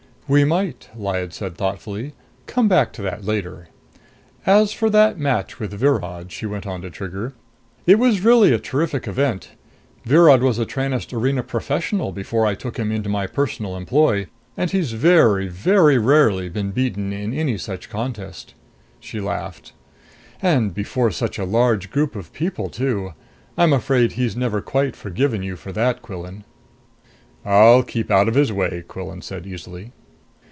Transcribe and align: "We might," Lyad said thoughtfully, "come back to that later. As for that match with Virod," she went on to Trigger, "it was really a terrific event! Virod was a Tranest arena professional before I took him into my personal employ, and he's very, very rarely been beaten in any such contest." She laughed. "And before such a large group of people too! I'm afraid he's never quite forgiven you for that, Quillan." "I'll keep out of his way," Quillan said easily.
"We 0.27 0.45
might," 0.45 0.87
Lyad 0.95 1.33
said 1.33 1.57
thoughtfully, 1.57 2.13
"come 2.45 2.69
back 2.69 2.93
to 2.93 3.01
that 3.01 3.25
later. 3.25 3.67
As 4.45 4.71
for 4.71 4.89
that 4.89 5.19
match 5.19 5.59
with 5.59 5.73
Virod," 5.73 6.31
she 6.31 6.45
went 6.45 6.65
on 6.65 6.81
to 6.83 6.89
Trigger, 6.89 7.33
"it 7.85 7.99
was 7.99 8.21
really 8.23 8.53
a 8.53 8.57
terrific 8.57 9.09
event! 9.09 9.49
Virod 10.05 10.41
was 10.41 10.57
a 10.57 10.65
Tranest 10.65 11.11
arena 11.11 11.43
professional 11.43 12.13
before 12.13 12.45
I 12.45 12.55
took 12.55 12.77
him 12.79 12.93
into 12.93 13.09
my 13.09 13.27
personal 13.27 13.75
employ, 13.75 14.27
and 14.55 14.71
he's 14.71 14.93
very, 14.93 15.49
very 15.49 15.97
rarely 15.97 16.47
been 16.47 16.71
beaten 16.71 17.11
in 17.11 17.33
any 17.33 17.57
such 17.57 17.89
contest." 17.89 18.53
She 19.01 19.19
laughed. 19.19 19.73
"And 20.41 20.73
before 20.73 21.11
such 21.11 21.39
a 21.39 21.43
large 21.43 21.91
group 21.91 22.15
of 22.15 22.31
people 22.31 22.69
too! 22.69 23.11
I'm 23.57 23.73
afraid 23.73 24.13
he's 24.13 24.37
never 24.37 24.61
quite 24.61 24.95
forgiven 24.95 25.43
you 25.43 25.57
for 25.57 25.73
that, 25.73 26.01
Quillan." 26.01 26.45
"I'll 27.43 27.83
keep 27.83 28.09
out 28.09 28.29
of 28.29 28.35
his 28.35 28.53
way," 28.53 28.81
Quillan 28.87 29.21
said 29.21 29.45
easily. 29.45 29.91